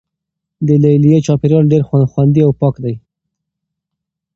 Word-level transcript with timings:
د 0.67 0.69
لیلیې 0.83 1.19
چاپیریال 1.25 1.65
ډیر 1.71 1.81
خوندي 2.11 2.41
او 2.45 2.51
پاک 2.59 2.75
دی. 2.83 2.95